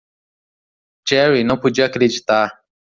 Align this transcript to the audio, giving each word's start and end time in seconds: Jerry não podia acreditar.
Jerry 1.07 1.43
não 1.43 1.59
podia 1.59 1.85
acreditar. 1.85 2.59